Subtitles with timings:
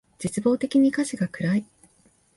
[0.17, 1.65] 絶望的に歌詞が暗い